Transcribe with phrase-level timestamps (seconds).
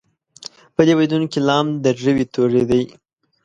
[0.75, 2.83] په دې بیتونو کې لام د روي توری دی.